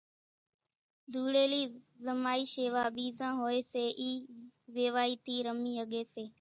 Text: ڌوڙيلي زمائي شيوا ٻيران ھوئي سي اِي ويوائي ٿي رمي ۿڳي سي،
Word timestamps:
ڌوڙيلي 1.11 1.61
زمائي 2.05 2.43
شيوا 2.53 2.83
ٻيران 2.95 3.33
ھوئي 3.41 3.59
سي 3.71 3.83
اِي 4.01 4.11
ويوائي 4.75 5.13
ٿي 5.25 5.35
رمي 5.47 5.71
ۿڳي 5.79 6.01
سي، 6.13 6.23